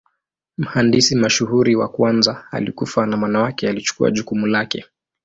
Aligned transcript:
Mhandisi 0.57 1.15
mshauri 1.15 1.75
wa 1.75 1.87
kwanza 1.87 2.43
alikufa 2.51 3.05
na 3.05 3.17
mwana 3.17 3.39
wake 3.41 3.69
alichukua 3.69 4.11
jukumu 4.11 4.45
lake. 4.47 4.85